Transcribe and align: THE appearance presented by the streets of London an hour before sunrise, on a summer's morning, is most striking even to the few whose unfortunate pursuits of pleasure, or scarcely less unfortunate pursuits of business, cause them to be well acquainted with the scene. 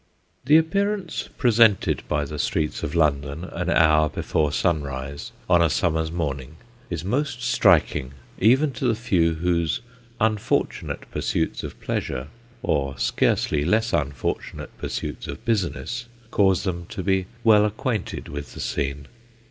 THE 0.45 0.57
appearance 0.57 1.29
presented 1.37 2.01
by 2.07 2.25
the 2.25 2.39
streets 2.39 2.81
of 2.81 2.95
London 2.95 3.43
an 3.43 3.69
hour 3.69 4.09
before 4.09 4.51
sunrise, 4.51 5.31
on 5.47 5.61
a 5.61 5.69
summer's 5.69 6.11
morning, 6.11 6.55
is 6.89 7.05
most 7.05 7.43
striking 7.43 8.13
even 8.39 8.71
to 8.71 8.87
the 8.87 8.95
few 8.95 9.35
whose 9.35 9.79
unfortunate 10.19 11.01
pursuits 11.11 11.61
of 11.63 11.79
pleasure, 11.79 12.29
or 12.63 12.97
scarcely 12.97 13.63
less 13.63 13.93
unfortunate 13.93 14.75
pursuits 14.79 15.27
of 15.27 15.45
business, 15.45 16.07
cause 16.31 16.63
them 16.63 16.87
to 16.87 17.03
be 17.03 17.27
well 17.43 17.63
acquainted 17.63 18.27
with 18.27 18.55
the 18.55 18.59
scene. 18.59 19.05